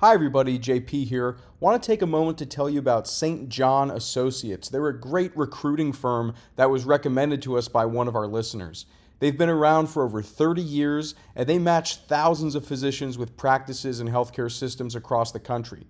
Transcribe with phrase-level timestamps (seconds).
[0.00, 0.58] Hi, everybody.
[0.58, 1.38] JP here.
[1.58, 3.48] Want to take a moment to tell you about St.
[3.48, 4.68] John Associates.
[4.68, 8.84] They're a great recruiting firm that was recommended to us by one of our listeners.
[9.20, 13.98] They've been around for over 30 years and they match thousands of physicians with practices
[13.98, 15.86] and healthcare systems across the country.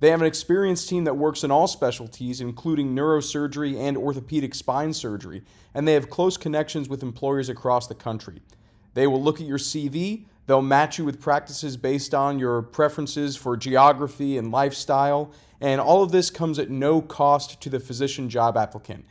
[0.00, 4.94] They have an experienced team that works in all specialties, including neurosurgery and orthopedic spine
[4.94, 5.42] surgery,
[5.74, 8.40] and they have close connections with employers across the country.
[8.94, 13.36] They will look at your CV, they'll match you with practices based on your preferences
[13.36, 18.28] for geography and lifestyle, and all of this comes at no cost to the physician
[18.28, 19.04] job applicant.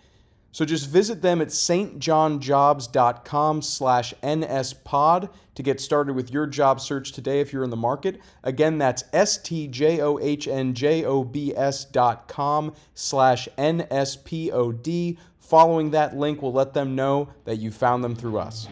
[0.53, 7.13] So just visit them at stjohnjobs.com slash nspod to get started with your job search
[7.13, 8.19] today if you're in the market.
[8.43, 15.17] Again, that's S-T-J-O-H-N-J-O-B-S dot com slash N-S-P-O-D.
[15.39, 18.67] Following that link will let them know that you found them through us.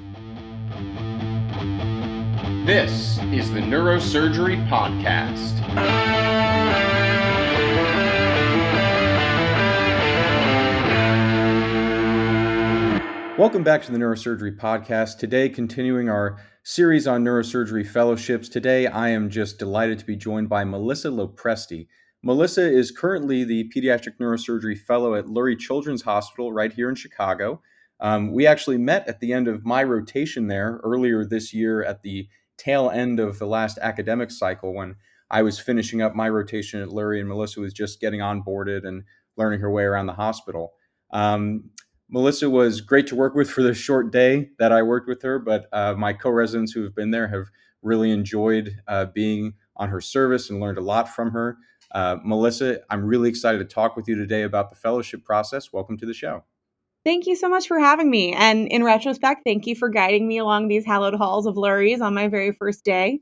[2.69, 5.57] This is the Neurosurgery Podcast.
[13.39, 15.17] Welcome back to the Neurosurgery Podcast.
[15.17, 18.47] Today, continuing our series on neurosurgery fellowships.
[18.47, 21.87] Today, I am just delighted to be joined by Melissa LoPresti.
[22.21, 27.63] Melissa is currently the Pediatric Neurosurgery Fellow at Lurie Children's Hospital right here in Chicago.
[27.99, 32.03] Um, we actually met at the end of my rotation there earlier this year at
[32.03, 34.95] the tail end of the last academic cycle when
[35.31, 39.03] I was finishing up my rotation at Lurie and Melissa was just getting onboarded and
[39.37, 40.73] learning her way around the hospital.
[41.11, 41.69] Um,
[42.09, 45.39] Melissa was great to work with for the short day that I worked with her,
[45.39, 47.47] but uh, my co residents who have been there have
[47.81, 51.57] really enjoyed uh, being on her service and learned a lot from her.
[51.91, 55.71] Uh, Melissa, I'm really excited to talk with you today about the fellowship process.
[55.71, 56.43] Welcome to the show.
[57.05, 58.33] Thank you so much for having me.
[58.33, 62.13] And in retrospect, thank you for guiding me along these hallowed halls of Lurie's on
[62.13, 63.19] my very first day.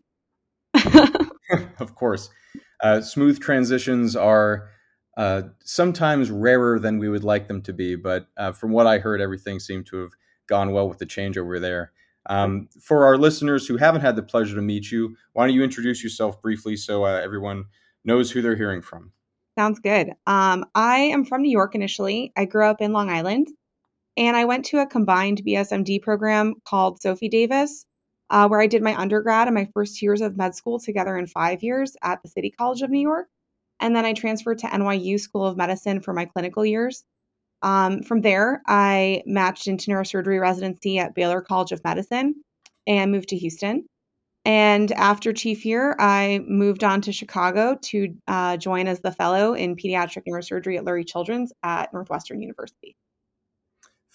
[1.80, 2.30] of course.
[2.82, 4.70] Uh, smooth transitions are
[5.18, 9.00] uh, sometimes rarer than we would like them to be, but uh, from what I
[9.00, 10.12] heard, everything seemed to have
[10.48, 11.92] gone well with the changeover there.
[12.30, 15.64] Um, for our listeners who haven't had the pleasure to meet you, why don't you
[15.64, 17.66] introduce yourself briefly so uh, everyone
[18.04, 19.12] knows who they're hearing from?
[19.58, 20.10] Sounds good.
[20.28, 22.32] Um, I am from New York initially.
[22.36, 23.48] I grew up in Long Island.
[24.18, 27.86] And I went to a combined BSMD program called Sophie Davis,
[28.32, 31.28] uh, where I did my undergrad and my first years of med school together in
[31.28, 33.28] five years at the City College of New York.
[33.80, 37.04] And then I transferred to NYU School of Medicine for my clinical years.
[37.62, 42.44] Um, from there, I matched into neurosurgery residency at Baylor College of Medicine
[42.88, 43.86] and moved to Houston.
[44.46, 49.54] And after chief year, I moved on to Chicago to uh, join as the fellow
[49.54, 52.96] in pediatric neurosurgery at Lurie Children's at Northwestern University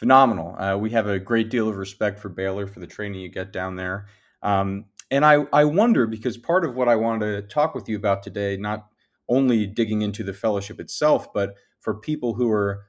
[0.03, 0.57] phenomenal.
[0.59, 3.53] Uh, we have a great deal of respect for Baylor for the training you get
[3.53, 4.09] down there.
[4.43, 7.99] Um, and I, I wonder because part of what I wanted to talk with you
[7.99, 8.89] about today, not
[9.29, 12.87] only digging into the fellowship itself, but for people who are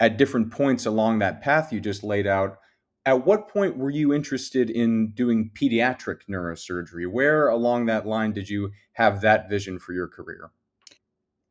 [0.00, 2.58] at different points along that path you just laid out,
[3.04, 7.08] at what point were you interested in doing pediatric neurosurgery?
[7.08, 10.50] Where along that line did you have that vision for your career?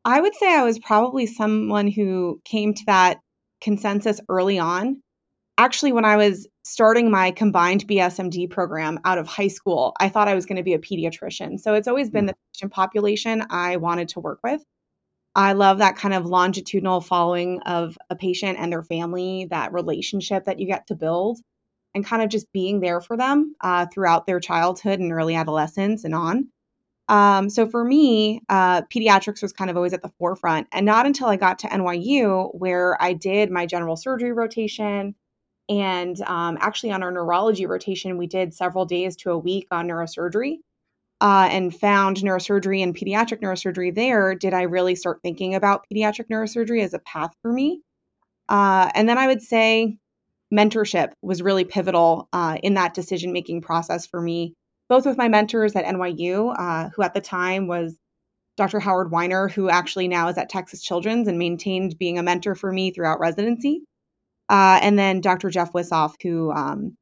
[0.04, 3.20] I would say I was probably someone who came to that
[3.62, 5.02] consensus early on
[5.58, 10.28] actually, when I was starting my combined BSMD program out of high school, I thought
[10.28, 11.60] I was going to be a pediatrician.
[11.60, 12.28] So it's always been hmm.
[12.28, 14.62] the patient population I wanted to work with.
[15.34, 20.46] I love that kind of longitudinal following of a patient and their family, that relationship
[20.46, 21.38] that you get to build,
[21.94, 26.04] and kind of just being there for them uh, throughout their childhood and early adolescence
[26.04, 26.48] and on.
[27.08, 30.68] Um, so for me, uh, pediatrics was kind of always at the forefront.
[30.72, 35.14] And not until I got to NYU, where I did my general surgery rotation,
[35.68, 39.88] and um, actually, on our neurology rotation, we did several days to a week on
[39.88, 40.58] neurosurgery
[41.20, 44.34] uh, and found neurosurgery and pediatric neurosurgery there.
[44.34, 47.80] Did I really start thinking about pediatric neurosurgery as a path for me?
[48.48, 49.98] Uh, and then I would say
[50.54, 54.54] mentorship was really pivotal uh, in that decision making process for me,
[54.88, 57.96] both with my mentors at NYU, uh, who at the time was
[58.56, 58.78] Dr.
[58.78, 62.72] Howard Weiner, who actually now is at Texas Children's and maintained being a mentor for
[62.72, 63.82] me throughout residency.
[64.48, 65.50] Uh, and then Dr.
[65.50, 66.96] Jeff Wisoff, who um,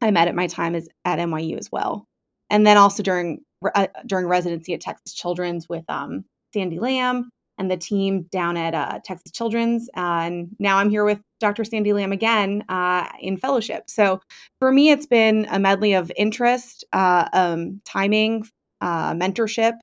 [0.00, 2.04] I met at my time is at NYU as well.
[2.50, 3.40] And then also during
[3.74, 6.24] uh, during residency at Texas Children's with um,
[6.54, 9.88] Sandi Lam and the team down at uh, Texas Children's.
[9.96, 11.64] Uh, and now I'm here with Dr.
[11.64, 13.84] Sandi Lam again uh, in fellowship.
[13.88, 14.20] So
[14.58, 18.46] for me, it's been a medley of interest, uh, um, timing,
[18.82, 19.74] mentorship,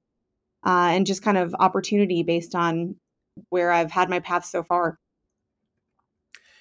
[0.65, 2.95] and just kind of opportunity based on
[3.49, 4.97] where I've had my path so far.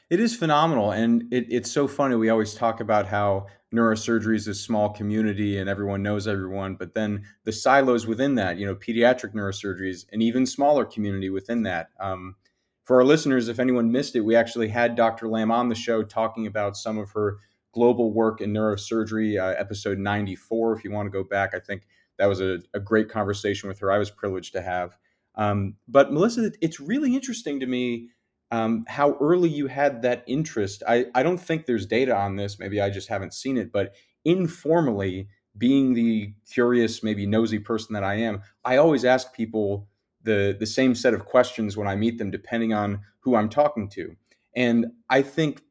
[0.08, 2.14] It is phenomenal, and it, it's so funny.
[2.14, 6.94] We always talk about how neurosurgery is a small community and everyone knows everyone, but
[6.94, 11.62] then the silos within that, you know, pediatric neurosurgery is an even smaller community within
[11.64, 11.88] that.
[11.98, 12.36] Um,
[12.84, 15.28] for our listeners, if anyone missed it, we actually had Dr.
[15.28, 17.38] Lam on the show talking about some of her
[17.72, 20.76] global work in neurosurgery, uh, episode 94.
[20.76, 21.82] If you want to go back, I think
[22.18, 23.90] that was a, a great conversation with her.
[23.90, 24.96] I was privileged to have.
[25.34, 28.08] Um, but Melissa, it's really interesting to me
[28.50, 30.82] um, how early you had that interest.
[30.86, 32.58] I, I don't think there's data on this.
[32.58, 33.94] Maybe I just haven't seen it, but
[34.24, 35.28] informally,
[35.58, 39.88] being the curious, maybe nosy person that I am, I always ask people
[40.22, 43.88] the the same set of questions when I meet them, depending on who I'm talking
[43.90, 44.14] to.
[44.54, 45.62] And I think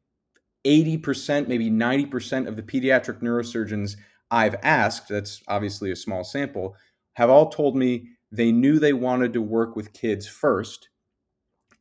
[0.66, 3.96] 80%, maybe 90% of the pediatric neurosurgeons
[4.30, 6.74] I've asked, that's obviously a small sample,
[7.14, 10.88] have all told me they knew they wanted to work with kids first.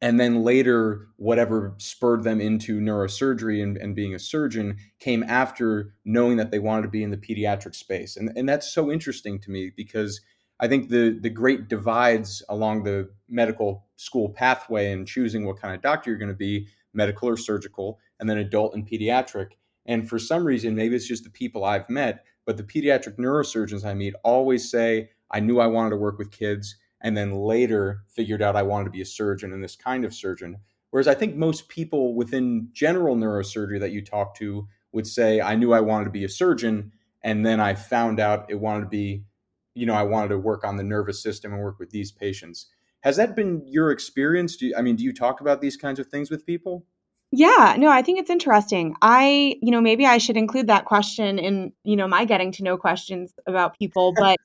[0.01, 5.93] And then later, whatever spurred them into neurosurgery and, and being a surgeon came after
[6.03, 8.17] knowing that they wanted to be in the pediatric space.
[8.17, 10.21] And, and that's so interesting to me because
[10.59, 15.75] I think the, the great divides along the medical school pathway and choosing what kind
[15.75, 19.51] of doctor you're going to be, medical or surgical, and then adult and pediatric.
[19.85, 23.85] And for some reason, maybe it's just the people I've met, but the pediatric neurosurgeons
[23.85, 28.03] I meet always say, I knew I wanted to work with kids, and then later
[28.07, 30.57] figured out I wanted to be a surgeon and this kind of surgeon.
[30.91, 35.55] Whereas I think most people within general neurosurgery that you talk to would say, I
[35.55, 38.89] knew I wanted to be a surgeon, and then I found out it wanted to
[38.89, 39.25] be,
[39.73, 42.67] you know, I wanted to work on the nervous system and work with these patients.
[43.01, 44.55] Has that been your experience?
[44.55, 46.85] Do you, I mean, do you talk about these kinds of things with people?
[47.31, 48.95] Yeah, no, I think it's interesting.
[49.01, 52.63] I, you know, maybe I should include that question in, you know, my getting to
[52.63, 54.13] know questions about people.
[54.17, 54.37] But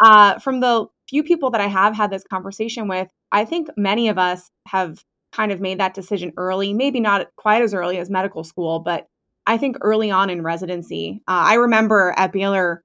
[0.00, 4.08] uh, from the few people that I have had this conversation with, I think many
[4.08, 8.08] of us have kind of made that decision early, maybe not quite as early as
[8.08, 9.06] medical school, but
[9.46, 11.22] I think early on in residency.
[11.28, 12.82] Uh, I remember at Baylor,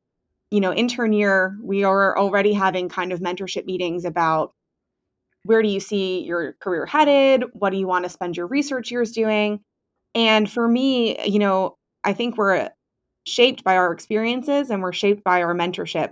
[0.51, 4.51] you know, intern year, we are already having kind of mentorship meetings about
[5.43, 7.43] where do you see your career headed?
[7.53, 9.61] What do you want to spend your research years doing?
[10.15, 12.69] And for me, you know, I think we're
[13.25, 16.11] shaped by our experiences and we're shaped by our mentorship,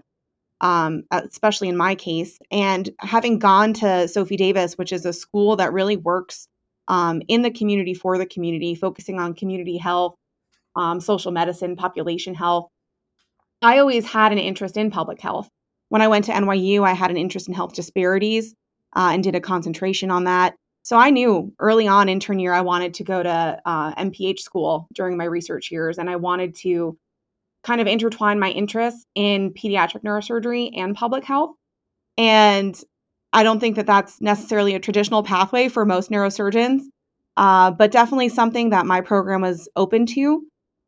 [0.61, 2.39] um, especially in my case.
[2.51, 6.47] And having gone to Sophie Davis, which is a school that really works
[6.87, 10.15] um, in the community for the community, focusing on community health,
[10.75, 12.69] um, social medicine, population health,
[13.61, 15.49] I always had an interest in public health.
[15.89, 18.53] When I went to NYU, I had an interest in health disparities
[18.95, 20.55] uh, and did a concentration on that.
[20.83, 24.87] So I knew early on intern year I wanted to go to uh, MPH school
[24.93, 26.97] during my research years, and I wanted to
[27.67, 31.51] kind of intertwine my interests in pediatric neurosurgery and public health.
[32.17, 32.79] And
[33.33, 36.83] I don't think that that's necessarily a traditional pathway for most neurosurgeons,
[37.35, 40.43] uh, but definitely something that my program was open to.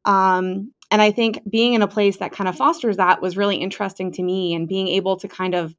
[0.05, 3.57] Um, and I think being in a place that kind of fosters that was really
[3.57, 5.75] interesting to me, and being able to kind of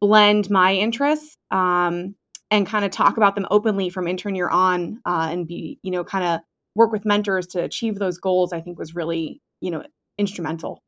[0.00, 2.14] blend my interests um,
[2.52, 5.90] and kind of talk about them openly from intern year on uh, and be you
[5.90, 6.40] know kind of
[6.76, 9.82] work with mentors to achieve those goals i think was really you know
[10.18, 10.82] instrumental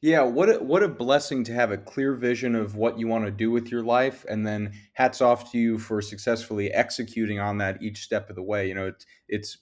[0.00, 3.24] yeah what a, what a blessing to have a clear vision of what you want
[3.24, 7.58] to do with your life and then hats off to you for successfully executing on
[7.58, 9.58] that each step of the way you know it's it's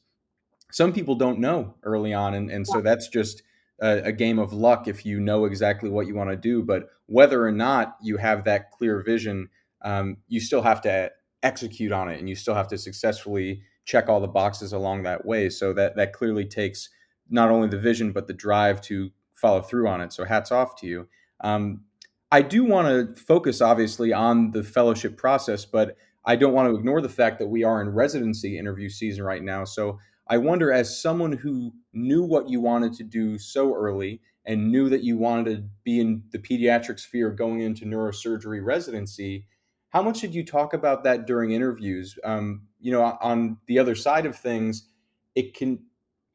[0.72, 3.42] some people don't know early on and, and so that's just
[3.80, 6.62] a, a game of luck if you know exactly what you want to do.
[6.62, 9.48] But whether or not you have that clear vision,
[9.82, 11.10] um, you still have to
[11.42, 15.26] execute on it, and you still have to successfully check all the boxes along that
[15.26, 15.50] way.
[15.50, 16.88] So that that clearly takes
[17.28, 20.12] not only the vision but the drive to follow through on it.
[20.12, 21.08] So hats off to you.
[21.40, 21.82] Um,
[22.30, 26.76] I do want to focus obviously on the fellowship process, but I don't want to
[26.76, 29.64] ignore the fact that we are in residency interview season right now.
[29.64, 34.72] So I wonder, as someone who knew what you wanted to do so early and
[34.72, 39.46] knew that you wanted to be in the pediatric sphere going into neurosurgery residency,
[39.90, 42.18] how much did you talk about that during interviews?
[42.24, 44.88] Um, you know, on the other side of things,
[45.34, 45.84] it can,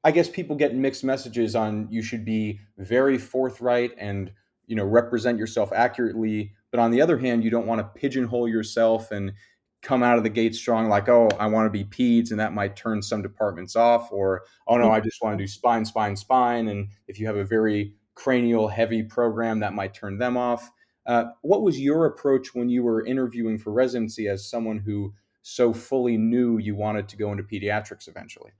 [0.03, 4.31] I guess, people get mixed messages on you should be very forthright and
[4.67, 8.47] you know represent yourself accurately but on the other hand you don't want to pigeonhole
[8.47, 9.33] yourself and
[9.81, 12.53] come out of the gate strong, like, oh, I want to be peds, and that
[12.53, 16.15] might turn some departments off, or oh no, I just want to do spine, spine,
[16.15, 16.67] spine.
[16.67, 20.69] And if you have a very cranial heavy program, that might turn them off.
[21.05, 25.73] Uh, what was your approach when you were interviewing for residency as someone who so
[25.73, 28.51] fully knew you wanted to go into pediatrics eventually?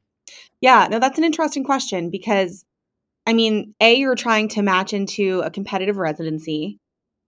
[0.62, 2.66] Yeah, no, that's an interesting question because
[3.28, 6.80] I mean, A, you're trying to match into a competitive residency.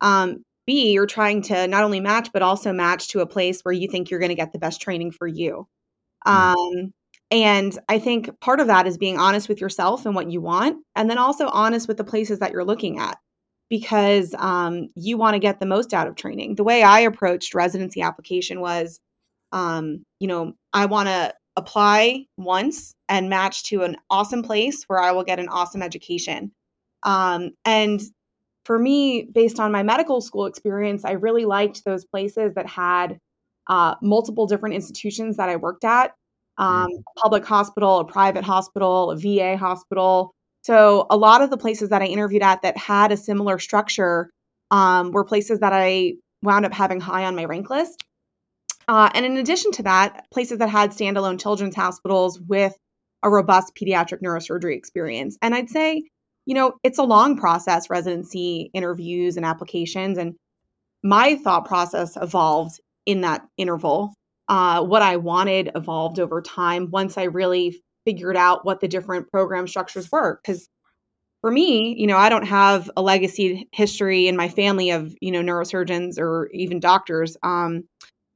[0.02, 3.74] Um, B, you're trying to not only match, but also match to a place where
[3.74, 5.68] you think you're going to get the best training for you.
[6.28, 6.56] Mm.
[6.56, 6.94] Um,
[7.32, 10.78] and I think part of that is being honest with yourself and what you want,
[10.96, 13.18] and then also honest with the places that you're looking at
[13.70, 16.56] because um, you want to get the most out of training.
[16.56, 19.00] The way I approached residency application was,
[19.54, 25.00] um, you know, I want to apply once and match to an awesome place where
[25.00, 26.52] I will get an awesome education.
[27.04, 28.02] Um, and
[28.66, 33.18] for me, based on my medical school experience, I really liked those places that had
[33.68, 36.14] uh, multiple different institutions that I worked at
[36.58, 40.34] um, a public hospital, a private hospital, a VA hospital.
[40.64, 44.30] So a lot of the places that I interviewed at that had a similar structure
[44.70, 46.14] um, were places that I
[46.44, 48.04] wound up having high on my rank list.
[48.92, 52.76] Uh, and in addition to that, places that had standalone children's hospitals with
[53.24, 55.38] a robust pediatric neurosurgery experience.
[55.42, 56.04] And I'd say,
[56.46, 60.18] you know, it's a long process, residency interviews and applications.
[60.18, 60.36] And
[61.02, 64.14] my thought process evolved in that interval
[64.50, 69.32] uh, what I wanted evolved over time once I really figured out what the different
[69.32, 70.42] program structures were.
[70.44, 70.68] Because
[71.40, 75.32] for me, you know, I don't have a legacy history in my family of, you
[75.32, 77.38] know, neurosurgeons or even doctors.
[77.42, 77.86] Um,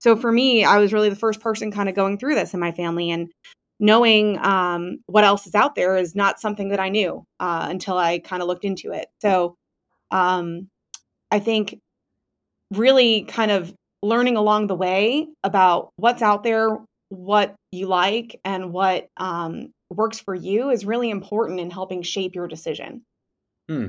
[0.05, 2.59] so for me, I was really the first person kind of going through this in
[2.59, 3.31] my family and
[3.79, 7.97] knowing um, what else is out there is not something that I knew uh, until
[7.97, 9.07] I kind of looked into it.
[9.19, 9.55] So
[10.11, 10.67] um,
[11.31, 11.79] I think
[12.71, 16.77] really kind of learning along the way about what's out there,
[17.09, 22.35] what you like, and what um, works for you is really important in helping shape
[22.35, 23.01] your decision.
[23.67, 23.87] Hmm.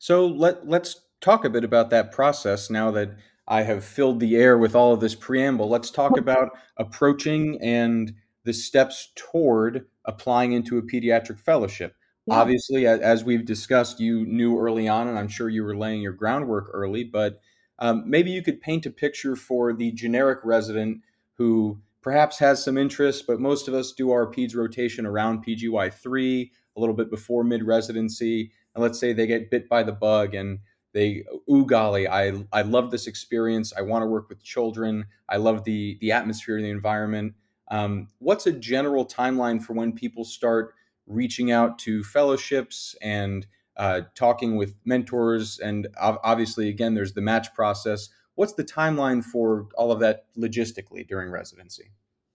[0.00, 3.10] So let let's talk a bit about that process now that
[3.48, 5.68] I have filled the air with all of this preamble.
[5.68, 8.12] Let's talk about approaching and
[8.44, 11.94] the steps toward applying into a pediatric fellowship.
[12.26, 12.34] Yeah.
[12.34, 16.12] Obviously, as we've discussed, you knew early on, and I'm sure you were laying your
[16.12, 17.40] groundwork early, but
[17.78, 21.02] um, maybe you could paint a picture for the generic resident
[21.34, 26.50] who perhaps has some interest, but most of us do our PEDS rotation around PGY3,
[26.76, 28.50] a little bit before mid residency.
[28.74, 30.58] And let's say they get bit by the bug and
[30.96, 33.70] they, ooh, golly, I, I love this experience.
[33.76, 35.04] I want to work with children.
[35.28, 37.34] I love the, the atmosphere, the environment.
[37.70, 40.72] Um, what's a general timeline for when people start
[41.06, 47.52] reaching out to fellowships and uh, talking with mentors, and obviously, again, there's the match
[47.52, 48.08] process.
[48.34, 51.90] What's the timeline for all of that logistically during residency?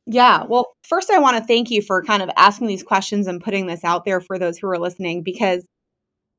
[0.05, 3.41] Yeah, well, first, I want to thank you for kind of asking these questions and
[3.41, 5.65] putting this out there for those who are listening because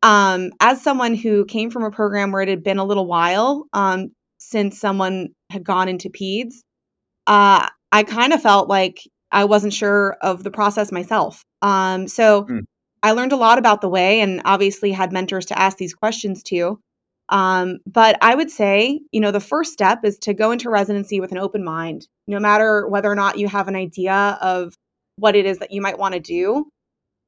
[0.02, 3.66] um, as someone who came from a program where it had been a little while
[3.72, 6.62] um, since someone had gone into PEDS,
[7.26, 11.44] uh, I kind of felt like I wasn't sure of the process myself.
[11.62, 12.60] Um, so mm.
[13.02, 16.42] I learned a lot about the way and obviously had mentors to ask these questions
[16.44, 16.78] to.
[17.28, 21.20] Um, but I would say, you know, the first step is to go into residency
[21.20, 24.74] with an open mind, no matter whether or not you have an idea of
[25.16, 26.66] what it is that you might want to do.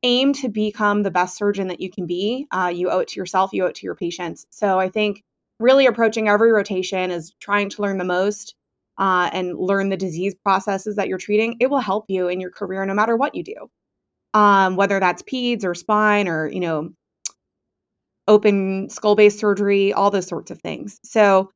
[0.04, 2.46] Aim to become the best surgeon that you can be.
[2.52, 4.46] Uh, you owe it to yourself, you owe it to your patients.
[4.50, 5.22] So I think
[5.60, 8.54] really approaching every rotation is trying to learn the most
[8.98, 11.56] uh, and learn the disease processes that you're treating.
[11.60, 13.56] It will help you in your career no matter what you do
[14.34, 16.90] um, whether that's peds or spine or you know
[18.28, 20.98] open skull base surgery, all those sorts of things.
[21.04, 21.50] So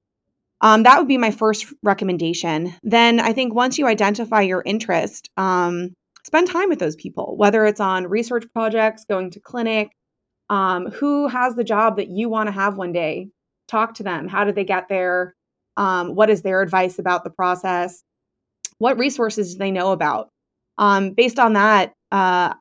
[0.60, 2.74] um, that would be my first recommendation.
[2.82, 5.94] Then I think once you identify your interest, um,
[6.28, 9.92] spend time with those people, whether it's on research projects, going to clinic,
[10.50, 13.30] um, who has the job that you want to have one day.
[13.66, 14.28] Talk to them.
[14.28, 15.34] How did they get there?
[15.78, 18.04] Um, what is their advice about the process?
[18.76, 20.28] What resources do they know about?
[20.76, 22.52] Um, based on that, uh,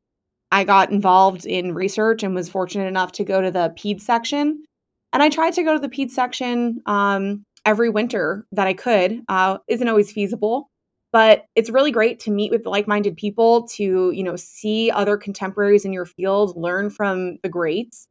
[0.50, 4.64] I got involved in research and was fortunate enough to go to the PED section.
[5.12, 9.24] And I tried to go to the PED section um, every winter that I could.
[9.28, 10.70] Uh, isn't always feasible,
[11.12, 15.86] but it's really great to meet with like-minded people, to you know see other contemporaries
[15.86, 18.08] in your field, learn from the greats,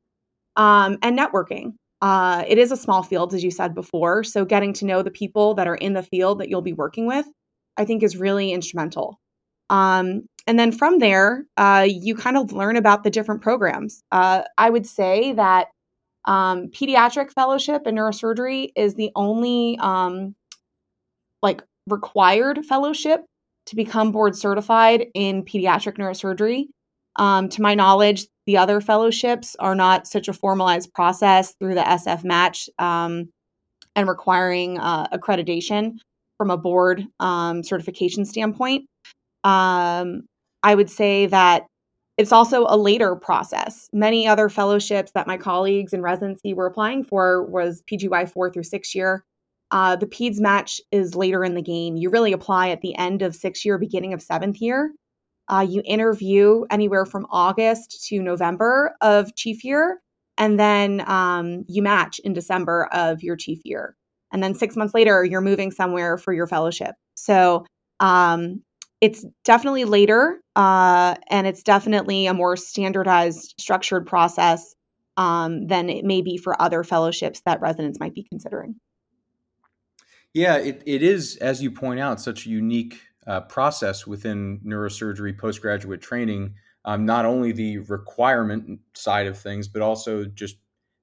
[0.56, 1.74] um, and networking.
[2.02, 5.10] Uh, it is a small field, as you said before, so getting to know the
[5.10, 7.26] people that are in the field that you'll be working with,
[7.76, 9.18] I think, is really instrumental.
[9.70, 14.02] Um, and then from there, uh, you kind of learn about the different programs.
[14.12, 15.68] Uh, I would say that
[16.26, 20.34] um, pediatric fellowship in neurosurgery is the only um,
[21.42, 23.25] like required fellowship
[23.66, 26.66] to become board certified in pediatric neurosurgery.
[27.16, 31.83] Um, to my knowledge, the other fellowships are not such a formalized process through the
[31.83, 33.28] SF match um,
[33.97, 35.99] and requiring uh, accreditation
[36.37, 38.87] from a board um, certification standpoint.
[39.43, 40.26] Um,
[40.62, 41.66] I would say that
[42.19, 43.88] it's also a later process.
[43.93, 48.62] Many other fellowships that my colleagues in residency were applying for was PGY four through
[48.62, 49.25] six year.
[49.70, 51.96] Uh, the PEDS match is later in the game.
[51.96, 54.92] You really apply at the end of six year, beginning of seventh year.
[55.49, 60.00] Uh, you interview anywhere from August to November of chief year,
[60.38, 63.96] and then um, you match in December of your chief year.
[64.32, 66.94] And then six months later, you're moving somewhere for your fellowship.
[67.14, 67.64] So
[68.00, 68.62] um,
[69.00, 74.75] it's definitely later, uh, and it's definitely a more standardized, structured process
[75.16, 78.76] um, than it may be for other fellowships that residents might be considering.
[80.37, 85.38] Yeah, it, it is, as you point out, such a unique uh, process within neurosurgery
[85.38, 86.57] postgraduate training.
[86.85, 90.57] Um, not only the requirement side of things, but also just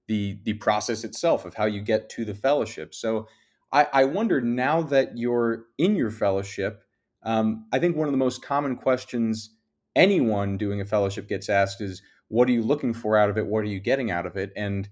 [0.07, 2.93] the the process itself of how you get to the fellowship.
[2.93, 3.27] So
[3.71, 6.83] I, I wonder now that you're in your fellowship,
[7.23, 9.49] um, I think one of the most common questions
[9.95, 13.47] anyone doing a fellowship gets asked is, "What are you looking for out of it?
[13.47, 14.87] What are you getting out of it?" And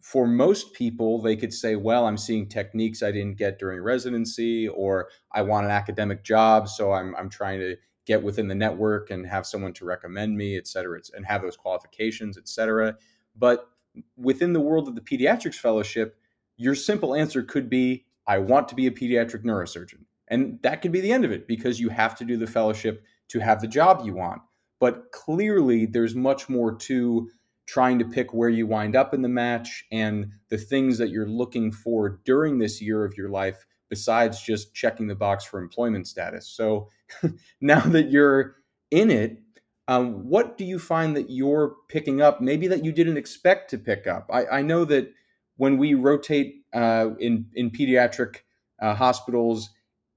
[0.00, 4.68] for most people, they could say, well, I'm seeing techniques I didn't get during residency,
[4.68, 7.76] or I want an academic job, so I'm, I'm trying to
[8.06, 11.56] get within the network and have someone to recommend me, et cetera, and have those
[11.56, 12.96] qualifications, et cetera.
[13.36, 13.68] But
[14.16, 16.16] within the world of the pediatrics fellowship,
[16.56, 20.04] your simple answer could be, I want to be a pediatric neurosurgeon.
[20.28, 23.04] And that could be the end of it because you have to do the fellowship
[23.28, 24.42] to have the job you want.
[24.80, 27.30] But clearly, there's much more to
[27.68, 31.28] trying to pick where you wind up in the match and the things that you're
[31.28, 36.06] looking for during this year of your life besides just checking the box for employment
[36.08, 36.48] status.
[36.48, 36.88] So
[37.60, 38.56] now that you're
[38.90, 39.38] in it,
[39.86, 43.78] um, what do you find that you're picking up, maybe that you didn't expect to
[43.78, 44.30] pick up?
[44.32, 45.12] I, I know that
[45.56, 48.36] when we rotate uh, in in pediatric
[48.80, 49.70] uh, hospitals,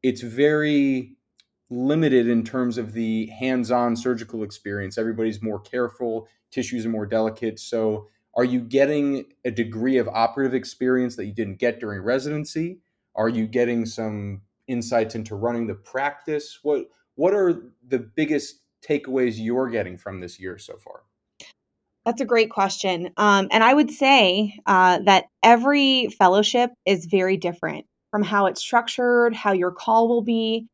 [0.04, 1.18] it's very
[1.72, 4.98] limited in terms of the hands-on surgical experience.
[4.98, 7.60] Everybody's more careful tissues are more delicate.
[7.60, 12.80] So, are you getting a degree of operative experience that you didn't get during residency?
[13.16, 16.60] Are you getting some insights into running the practice?
[16.62, 21.04] What what are the biggest takeaways you're getting from this year so far?
[22.06, 23.12] That's a great question.
[23.18, 28.62] Um, and I would say uh, that every fellowship is very different from how it's
[28.62, 30.68] structured, how your call will be,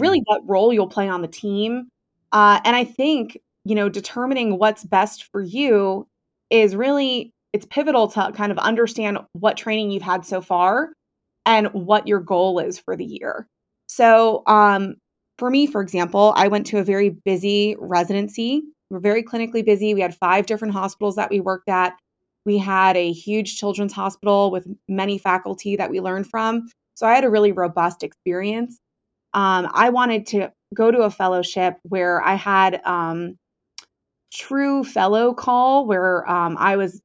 [0.00, 0.42] really mm-hmm.
[0.44, 1.88] what role you'll play on the team.
[2.32, 6.06] Uh, and I think you know, determining what's best for you
[6.50, 10.92] is really it's pivotal to kind of understand what training you've had so far
[11.46, 13.46] and what your goal is for the year.
[13.86, 14.94] So, um,
[15.36, 18.62] for me, for example, I went to a very busy residency.
[18.90, 19.94] We are very clinically busy.
[19.94, 21.94] We had five different hospitals that we worked at.
[22.44, 26.68] We had a huge children's hospital with many faculty that we learned from.
[26.94, 28.78] So I had a really robust experience.
[29.32, 33.36] Um, I wanted to go to a fellowship where I had um,
[34.32, 37.00] true fellow call where um, I was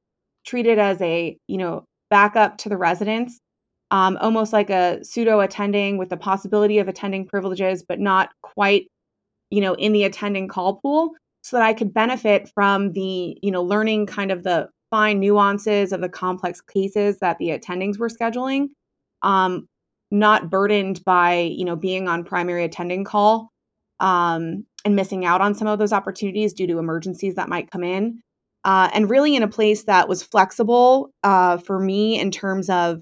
[0.46, 3.40] treated as a, you know, backup to the residents,
[3.92, 8.88] um, almost like a pseudo attending with the possibility of attending privileges, but not quite,
[9.50, 11.12] you know, in the attending call pool
[11.42, 15.92] so that I could benefit from the, you know, learning kind of the fine nuances
[15.92, 18.70] of the complex cases that the attendings were scheduling.
[19.22, 19.68] Um,
[20.12, 23.50] not burdened by, you know, being on primary attending call
[24.00, 27.84] um, and missing out on some of those opportunities due to emergencies that might come
[27.84, 28.22] in.
[28.64, 33.02] Uh, and really in a place that was flexible uh, for me in terms of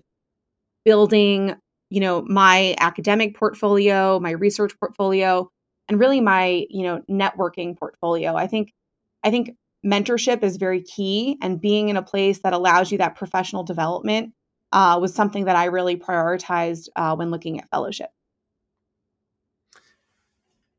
[0.84, 1.56] building,
[1.89, 5.50] you know, my academic portfolio, my research portfolio,
[5.88, 8.36] and really my, you know, networking portfolio.
[8.36, 8.72] I think,
[9.24, 13.16] I think mentorship is very key, and being in a place that allows you that
[13.16, 14.34] professional development
[14.73, 18.09] uh, was something that I really prioritized uh, when looking at fellowship.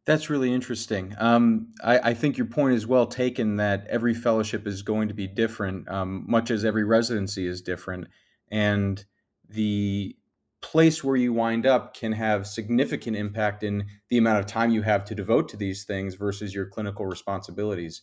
[0.04, 1.14] That's really interesting.
[1.16, 5.14] Um, I, I, think your point is well taken that every fellowship is going to
[5.14, 8.08] be different, um, much as every residency is different.
[8.50, 9.02] And
[9.48, 10.14] the
[10.60, 14.82] place where you wind up can have significant impact in the amount of time you
[14.82, 18.02] have to devote to these things versus your clinical responsibilities.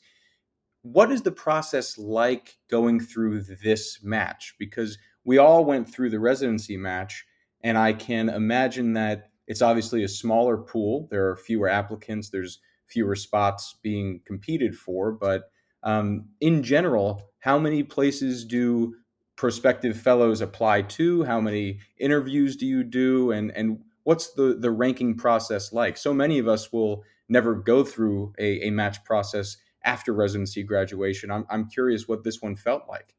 [0.82, 4.56] What is the process like going through this match?
[4.58, 7.26] Because we all went through the residency match,
[7.64, 11.08] and I can imagine that it's obviously a smaller pool.
[11.12, 12.30] There are fewer applicants.
[12.30, 15.12] There's fewer spots being competed for.
[15.12, 15.50] But
[15.84, 18.96] um, in general, how many places do
[19.36, 21.24] prospective fellows apply to?
[21.24, 23.32] How many interviews do you do?
[23.32, 25.98] And and what's the the ranking process like?
[25.98, 31.32] So many of us will never go through a, a match process after residency graduation.
[31.32, 33.16] I'm I'm curious what this one felt like.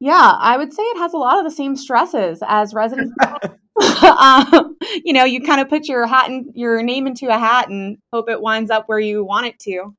[0.00, 3.14] Yeah, I would say it has a lot of the same stresses as residency.
[4.02, 7.68] um, you know, you kind of put your hat and your name into a hat
[7.68, 9.94] and hope it winds up where you want it to.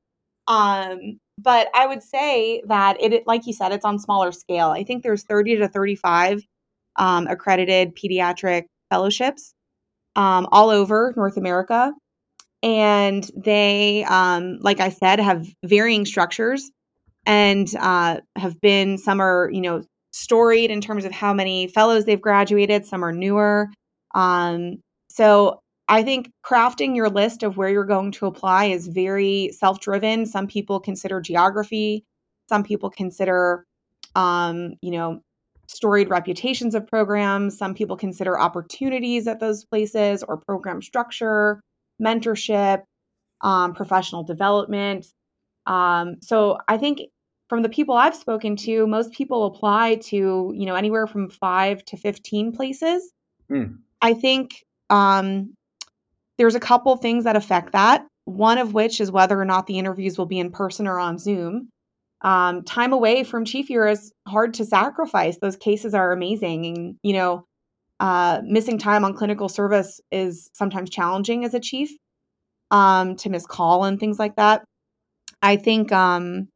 [0.48, 4.68] Um, but I would say that it, like you said, it's on smaller scale.
[4.68, 6.42] I think there's 30 to 35
[6.96, 9.54] um, accredited pediatric fellowships
[10.16, 11.92] um, all over North America.
[12.62, 16.70] and they, um, like I said, have varying structures
[17.26, 22.04] and uh, have been some are you know storied in terms of how many fellows
[22.04, 22.86] they've graduated.
[22.86, 23.68] Some are newer.
[24.14, 29.50] Um, so I think crafting your list of where you're going to apply is very
[29.52, 30.26] self driven.
[30.26, 32.04] Some people consider geography,
[32.48, 33.64] some people consider,
[34.14, 35.20] um, you know,
[35.66, 37.56] storied reputations of programs.
[37.56, 41.60] Some people consider opportunities at those places or program structure,
[42.00, 42.82] mentorship,
[43.40, 45.06] um, professional development.
[45.66, 47.00] Um, so I think
[47.52, 51.84] from the people I've spoken to, most people apply to, you know, anywhere from five
[51.84, 53.12] to 15 places.
[53.50, 53.76] Mm.
[54.00, 55.52] I think um,
[56.38, 58.06] there's a couple things that affect that.
[58.24, 61.18] One of which is whether or not the interviews will be in person or on
[61.18, 61.68] Zoom.
[62.22, 65.36] Um, time away from chief year is hard to sacrifice.
[65.36, 66.64] Those cases are amazing.
[66.64, 67.44] And, you know,
[68.00, 71.90] uh, missing time on clinical service is sometimes challenging as a chief
[72.70, 74.64] um, to miss call and things like that.
[75.42, 76.48] I think um,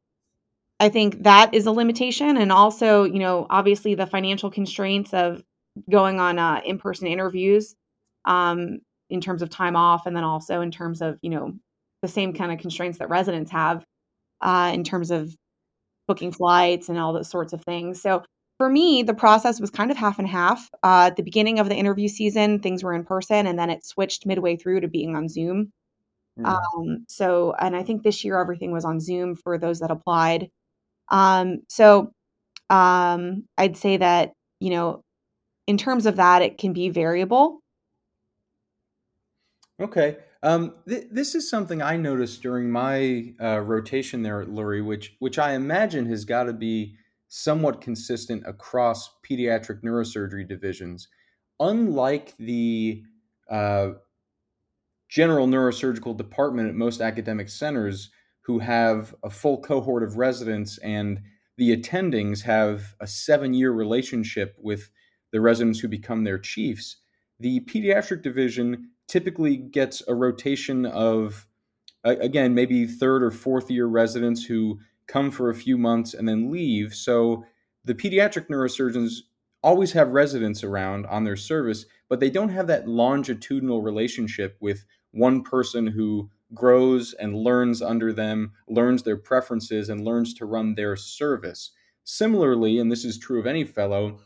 [0.79, 5.43] I think that is a limitation, and also, you know, obviously the financial constraints of
[5.91, 7.75] going on uh, in-person interviews
[8.25, 11.53] um, in terms of time off, and then also in terms of you know
[12.03, 13.85] the same kind of constraints that residents have
[14.43, 15.35] uh, in terms of
[16.07, 18.01] booking flights and all those sorts of things.
[18.01, 18.23] So
[18.59, 20.69] for me, the process was kind of half and half.
[20.83, 23.85] Uh, at the beginning of the interview season, things were in person, and then it
[23.85, 25.73] switched midway through to being on Zoom.
[26.39, 26.47] Mm.
[26.47, 30.51] Um, so, and I think this year everything was on Zoom for those that applied.
[31.09, 32.12] Um, so
[32.71, 35.03] um, I'd say that, you know,
[35.66, 37.61] in terms of that, it can be variable.
[39.81, 40.16] Okay.
[40.42, 45.16] Um, th- this is something I noticed during my uh, rotation there at Lurie, which
[45.19, 46.97] which I imagine has got to be
[47.29, 51.09] somewhat consistent across pediatric neurosurgery divisions.
[51.59, 53.03] Unlike the
[53.51, 53.90] uh,
[55.09, 58.11] general neurosurgical department at most academic centers,
[58.47, 61.21] who have a full cohort of residents and
[61.59, 64.91] the attendings have a seven year relationship with
[65.33, 66.99] the residents who become their chiefs.
[67.41, 71.47] The pediatric division typically gets a rotation of,
[72.05, 74.79] again, maybe third or fourth year residents who
[75.09, 76.95] come for a few months and then leave.
[76.95, 77.45] So
[77.85, 79.23] the pediatric neurosurgeons
[79.63, 84.85] always have residents around on their service, but they don't have that longitudinal relationship with
[85.11, 90.75] one person who grows and learns under them, learns their preferences, and learns to run
[90.75, 91.73] their service.
[92.05, 94.19] Similarly, and this is true of any fellow,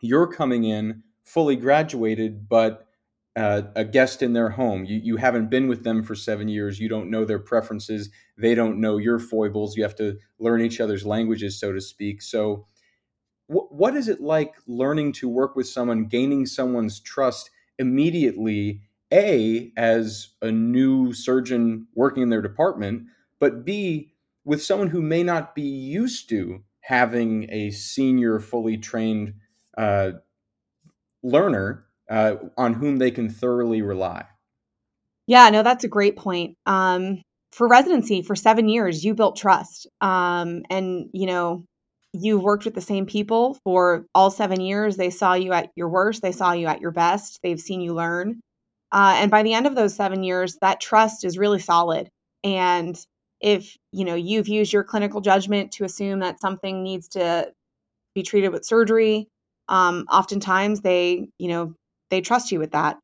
[0.00, 2.86] you're coming in fully graduated, but
[3.36, 4.84] uh, a guest in their home.
[4.84, 6.78] You, you haven't been with them for seven years.
[6.78, 8.10] You don't know their preferences.
[8.38, 9.76] They don't know your foibles.
[9.76, 12.22] You have to learn each other's languages, so to speak.
[12.22, 12.66] So,
[13.48, 18.82] wh- what is it like learning to work with someone, gaining someone's trust immediately
[19.14, 23.04] a, as a new surgeon working in their department,
[23.38, 24.12] but B,
[24.44, 29.34] with someone who may not be used to having a senior, fully trained
[29.78, 30.10] uh,
[31.22, 34.24] learner uh, on whom they can thoroughly rely.
[35.26, 36.56] Yeah, no, that's a great point.
[36.66, 37.22] Um,
[37.52, 39.86] for residency, for seven years, you built trust.
[40.00, 41.64] Um, and, you know,
[42.12, 44.96] you worked with the same people for all seven years.
[44.96, 47.94] They saw you at your worst, they saw you at your best, they've seen you
[47.94, 48.40] learn.
[48.94, 52.08] Uh, and by the end of those seven years, that trust is really solid.
[52.44, 52.96] And
[53.40, 57.50] if you know you've used your clinical judgment to assume that something needs to
[58.14, 59.26] be treated with surgery,
[59.68, 61.74] um, oftentimes they you know
[62.10, 62.98] they trust you with that.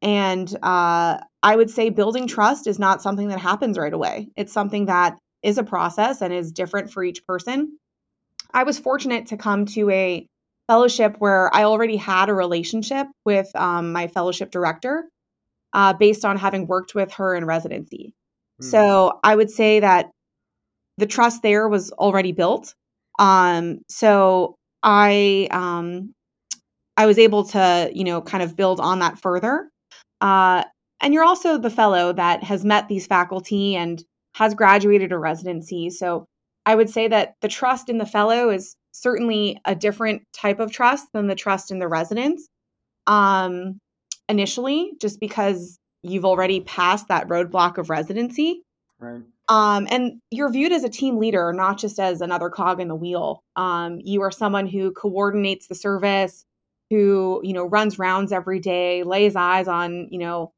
[0.00, 4.28] And uh, I would say building trust is not something that happens right away.
[4.36, 7.78] It's something that is a process and is different for each person.
[8.54, 10.26] I was fortunate to come to a
[10.66, 15.04] fellowship where I already had a relationship with um, my fellowship director
[15.76, 18.14] uh, based on having worked with her in residency.
[18.62, 18.70] Mm.
[18.70, 20.10] So I would say that
[20.96, 22.74] the trust there was already built.
[23.18, 26.14] Um, so I um,
[26.96, 29.68] I was able to you know kind of build on that further.
[30.22, 30.64] Uh,
[31.02, 34.02] and you're also the fellow that has met these faculty and
[34.34, 35.90] has graduated a residency.
[35.90, 36.24] So
[36.64, 40.72] I would say that the trust in the fellow is certainly a different type of
[40.72, 42.48] trust than the trust in the residents.
[43.06, 43.78] Um,
[44.28, 48.62] initially just because you've already passed that roadblock of residency.
[48.98, 49.22] Right.
[49.48, 52.94] Um, and you're viewed as a team leader, not just as another cog in the
[52.94, 53.42] wheel.
[53.54, 56.44] Um, you are someone who coordinates the service,
[56.90, 60.52] who you know runs rounds every day, lays eyes on you know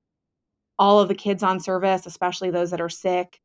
[0.79, 3.39] all of the kids on service, especially those that are sick,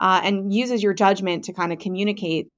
[0.00, 2.48] uh, and uses your judgment to kind of communicate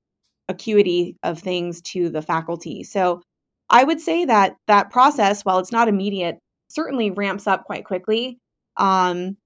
[0.49, 2.85] acuity of things to the faculty.
[2.85, 3.23] So
[3.69, 6.39] I would say that that process, while it's not immediate,
[6.71, 8.39] certainly ramps up quite quickly.
[8.77, 9.37] Um,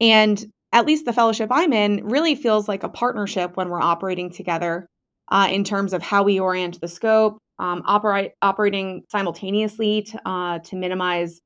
[0.00, 4.30] And at least the fellowship I'm in really feels like a partnership when we're operating
[4.30, 4.86] together
[5.30, 10.58] uh, in terms of how we orient the scope, um, operate operating simultaneously to, uh,
[10.60, 11.40] to minimize,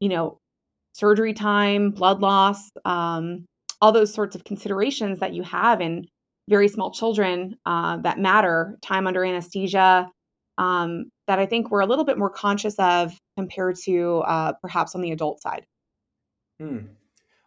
[0.00, 0.38] you know,
[0.94, 3.44] surgery time, blood loss, um,
[3.80, 6.04] all those sorts of considerations that you have in
[6.48, 10.10] very small children uh, that matter, time under anesthesia,
[10.56, 14.94] um, that I think we're a little bit more conscious of compared to uh, perhaps
[14.94, 15.66] on the adult side.
[16.58, 16.78] Hmm.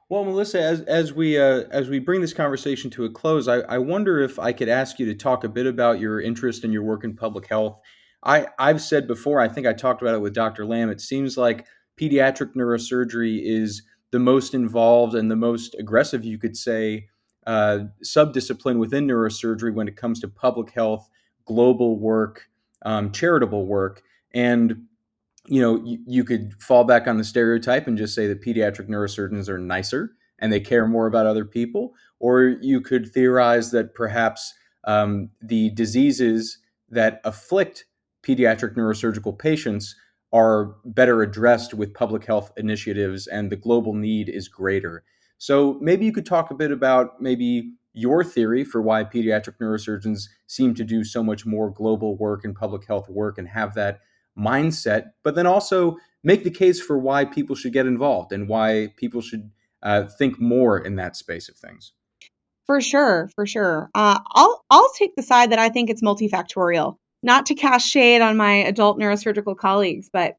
[0.08, 3.60] Well, Melissa, as as we uh, as we bring this conversation to a close, I,
[3.62, 6.72] I wonder if I could ask you to talk a bit about your interest in
[6.72, 7.82] your work in public health.
[8.24, 10.66] I I've said before, I think I talked about it with Dr.
[10.66, 10.90] Lam.
[10.90, 11.66] It seems like
[12.00, 17.08] pediatric neurosurgery is the most involved and the most aggressive, you could say,
[17.48, 21.10] uh, subdiscipline within neurosurgery when it comes to public health,
[21.46, 22.50] global work,
[22.84, 24.02] um, charitable work,
[24.34, 24.86] and
[25.48, 28.88] you know you, you could fall back on the stereotype and just say that pediatric
[28.88, 33.94] neurosurgeons are nicer and they care more about other people, or you could theorize that
[33.94, 34.54] perhaps
[34.86, 36.58] um, the diseases
[36.90, 37.86] that afflict
[38.24, 39.96] pediatric neurosurgical patients
[40.34, 45.04] are better addressed with public health initiatives and the global need is greater.
[45.38, 50.24] So maybe you could talk a bit about maybe your theory for why pediatric neurosurgeons
[50.48, 54.00] seem to do so much more global work and public health work and have that
[54.38, 58.94] mindset, but then also make the case for why people should get involved and why
[58.98, 59.52] people should
[59.84, 61.94] uh, think more in that space of things.
[62.66, 63.90] For sure, for sure.
[63.94, 68.22] Uh, I'll I'll take the side that I think it's multifactorial not to cast shade
[68.22, 70.38] on my adult neurosurgical colleagues, but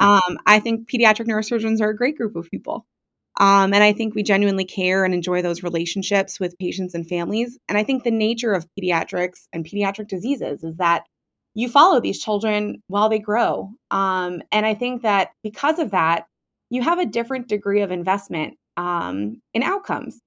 [0.00, 2.86] um, I think pediatric neurosurgeons are a great group of people.
[3.40, 7.58] Um, and I think we genuinely care and enjoy those relationships with patients and families.
[7.68, 11.04] And I think the nature of pediatrics and pediatric diseases is that
[11.54, 13.70] you follow these children while they grow.
[13.90, 16.26] Um, and I think that because of that,
[16.70, 20.18] you have a different degree of investment um, in outcomes.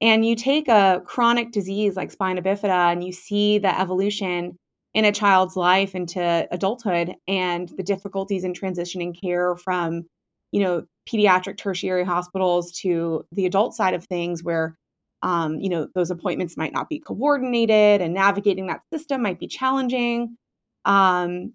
[0.00, 4.56] And you take a chronic disease like spina bifida and you see the evolution
[4.94, 10.04] in a child's life into adulthood and the difficulties in transitioning care from
[10.52, 14.76] you know pediatric tertiary hospitals to the adult side of things where
[15.22, 19.48] um, you know those appointments might not be coordinated and navigating that system might be
[19.48, 20.36] challenging.
[20.84, 21.54] Um,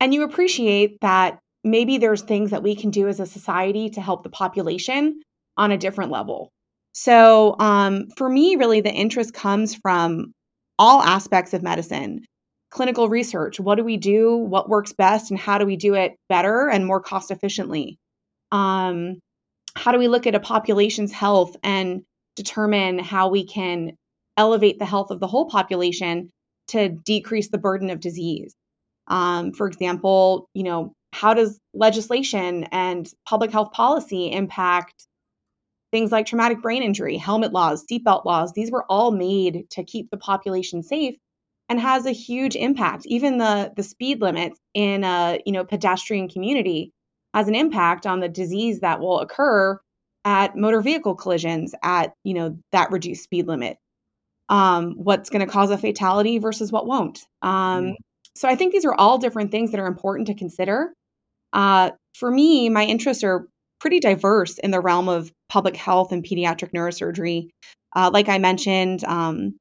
[0.00, 4.00] and you appreciate that maybe there's things that we can do as a society to
[4.00, 5.22] help the population
[5.56, 6.50] on a different level.
[6.92, 10.32] So um, for me really the interest comes from
[10.78, 12.24] all aspects of medicine
[12.74, 13.60] clinical research.
[13.60, 14.36] What do we do?
[14.36, 15.30] What works best?
[15.30, 17.98] And how do we do it better and more cost efficiently?
[18.50, 19.20] Um,
[19.76, 22.02] how do we look at a population's health and
[22.34, 23.92] determine how we can
[24.36, 26.30] elevate the health of the whole population
[26.68, 28.54] to decrease the burden of disease?
[29.06, 35.06] Um, for example, you know, how does legislation and public health policy impact
[35.92, 38.52] things like traumatic brain injury, helmet laws, seatbelt laws?
[38.52, 41.14] These were all made to keep the population safe
[41.68, 43.06] and has a huge impact.
[43.06, 46.92] Even the the speed limits in a you know pedestrian community
[47.32, 49.78] has an impact on the disease that will occur
[50.24, 53.78] at motor vehicle collisions at you know that reduced speed limit.
[54.48, 57.20] Um, what's going to cause a fatality versus what won't.
[57.40, 57.94] Um, mm.
[58.36, 60.92] So I think these are all different things that are important to consider.
[61.54, 63.46] Uh, for me, my interests are
[63.80, 67.48] pretty diverse in the realm of public health and pediatric neurosurgery.
[67.94, 69.56] Uh, like I mentioned, um,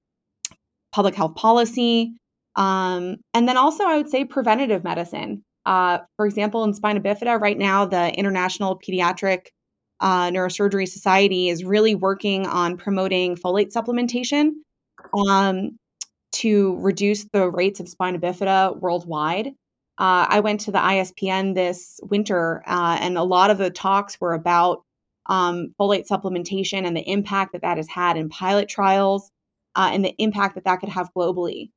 [0.93, 2.13] public health policy.
[2.55, 5.43] Um, and then also, I would say preventative medicine.
[5.65, 9.47] Uh, for example, in spina bifida, right now, the International Pediatric
[9.99, 14.51] uh, Neurosurgery Society is really working on promoting folate supplementation
[15.13, 15.77] um,
[16.33, 19.47] to reduce the rates of spina bifida worldwide.
[19.97, 24.19] Uh, I went to the ISPN this winter, uh, and a lot of the talks
[24.19, 24.83] were about
[25.27, 29.31] um, folate supplementation and the impact that that has had in pilot trials
[29.75, 31.69] uh, and the impact that that could have globally.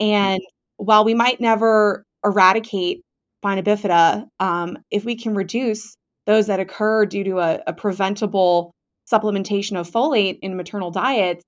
[0.00, 0.40] And
[0.76, 3.02] while we might never eradicate
[3.40, 8.72] spina bifida, um, if we can reduce those that occur due to a, a preventable
[9.10, 11.44] supplementation of folate in maternal diets,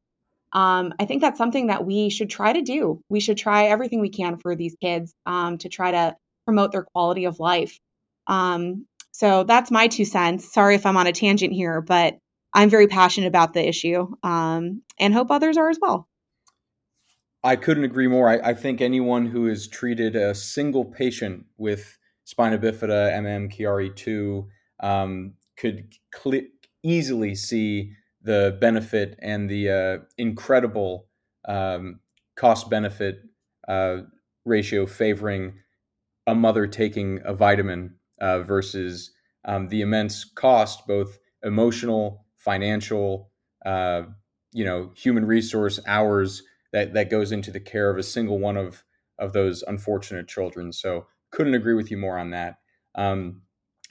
[0.52, 3.00] um, I think that's something that we should try to do.
[3.08, 6.84] We should try everything we can for these kids um, to try to promote their
[6.84, 7.78] quality of life.
[8.26, 10.52] Um, so that's my two cents.
[10.52, 12.18] Sorry if I'm on a tangent here, but
[12.56, 16.08] I'm very passionate about the issue um, and hope others are as well.
[17.44, 18.30] I couldn't agree more.
[18.30, 24.48] I, I, think anyone who has treated a single patient with spina bifida, MM,
[24.80, 26.42] um, could cl-
[26.82, 27.92] easily see
[28.22, 31.08] the benefit and the uh, incredible
[31.46, 32.00] um,
[32.36, 33.20] cost benefit
[33.68, 33.98] uh,
[34.46, 35.52] ratio favoring
[36.26, 39.12] a mother taking a vitamin uh, versus
[39.44, 43.30] um, the immense cost, both emotional, financial,
[43.66, 44.02] uh,
[44.52, 48.56] you know, human resource hours that that goes into the care of a single one
[48.56, 48.84] of
[49.18, 50.72] of those unfortunate children.
[50.72, 52.54] So couldn't agree with you more on that.
[52.94, 53.42] Um,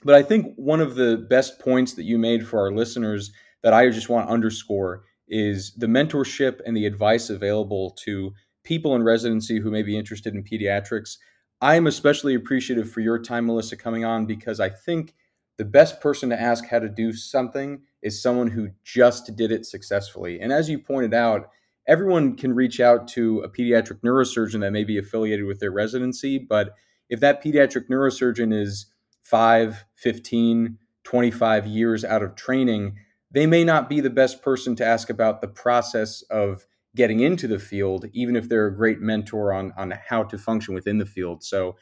[0.02, 3.30] but I think one of the best points that you made for our listeners
[3.62, 8.32] that I just want to underscore is the mentorship and the advice available to
[8.64, 11.16] people in residency who may be interested in pediatrics.
[11.60, 15.14] I am especially appreciative for your time, Melissa, coming on because I think
[15.58, 19.64] the best person to ask how to do something is someone who just did it
[19.66, 20.40] successfully.
[20.40, 21.50] And as you pointed out,
[21.88, 26.38] everyone can reach out to a pediatric neurosurgeon that may be affiliated with their residency.
[26.38, 26.74] But
[27.08, 28.86] if that pediatric neurosurgeon is
[29.22, 32.96] 5, 15, 25 years out of training,
[33.30, 37.46] they may not be the best person to ask about the process of getting into
[37.46, 41.06] the field, even if they're a great mentor on, on how to function within the
[41.06, 41.44] field.
[41.44, 41.76] So,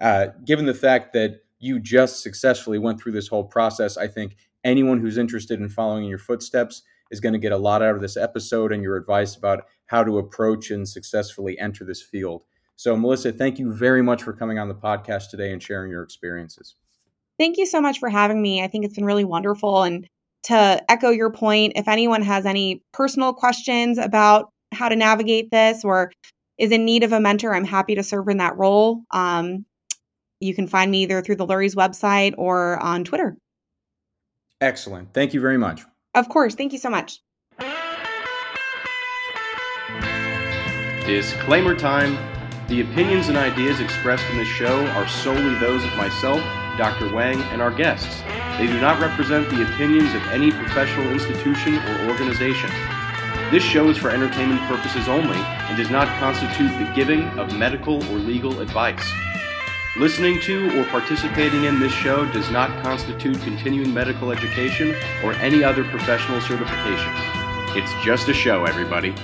[0.00, 4.36] uh, given the fact that you just successfully went through this whole process, I think
[4.64, 7.94] anyone who's interested in following in your footsteps is going to get a lot out
[7.94, 12.42] of this episode and your advice about how to approach and successfully enter this field.
[12.74, 16.02] So, Melissa, thank you very much for coming on the podcast today and sharing your
[16.02, 16.74] experiences.
[17.38, 18.62] Thank you so much for having me.
[18.62, 19.82] I think it's been really wonderful.
[19.82, 20.06] And
[20.44, 25.84] to echo your point, if anyone has any personal questions about how to navigate this
[25.84, 26.12] or
[26.58, 29.02] is in need of a mentor, I'm happy to serve in that role.
[29.10, 29.64] Um,
[30.40, 33.36] you can find me either through the Lurie's website or on Twitter.
[34.60, 35.12] Excellent.
[35.12, 35.82] Thank you very much.
[36.14, 36.54] Of course.
[36.54, 37.20] Thank you so much.
[41.06, 42.16] Disclaimer time.
[42.68, 46.40] The opinions and ideas expressed in this show are solely those of myself,
[46.76, 47.14] Dr.
[47.14, 48.22] Wang, and our guests.
[48.58, 52.70] They do not represent the opinions of any professional institution or organization.
[53.52, 58.02] This show is for entertainment purposes only and does not constitute the giving of medical
[58.12, 59.08] or legal advice.
[59.98, 65.64] Listening to or participating in this show does not constitute continuing medical education or any
[65.64, 67.10] other professional certification.
[67.74, 69.14] It's just a show, everybody.